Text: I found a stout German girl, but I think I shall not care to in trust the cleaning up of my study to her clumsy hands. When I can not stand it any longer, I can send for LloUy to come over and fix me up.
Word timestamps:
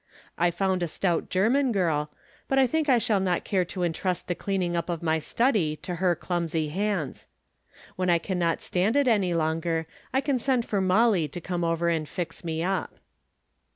I 0.35 0.49
found 0.49 0.81
a 0.81 0.87
stout 0.87 1.29
German 1.29 1.71
girl, 1.71 2.09
but 2.47 2.57
I 2.57 2.65
think 2.65 2.89
I 2.89 2.97
shall 2.97 3.19
not 3.19 3.43
care 3.43 3.63
to 3.65 3.83
in 3.83 3.93
trust 3.93 4.27
the 4.27 4.33
cleaning 4.33 4.75
up 4.75 4.89
of 4.89 5.03
my 5.03 5.19
study 5.19 5.75
to 5.83 5.97
her 5.97 6.15
clumsy 6.15 6.69
hands. 6.69 7.27
When 7.97 8.09
I 8.09 8.17
can 8.17 8.39
not 8.39 8.63
stand 8.63 8.95
it 8.95 9.07
any 9.07 9.35
longer, 9.35 9.85
I 10.11 10.19
can 10.19 10.39
send 10.39 10.65
for 10.65 10.81
LloUy 10.81 11.29
to 11.31 11.39
come 11.39 11.63
over 11.63 11.87
and 11.87 12.09
fix 12.09 12.43
me 12.43 12.63
up. 12.63 12.95